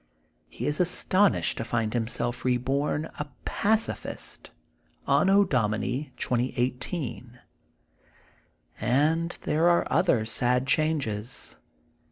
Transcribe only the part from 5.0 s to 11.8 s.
Anno Domini, 2018. And there are other sad changes.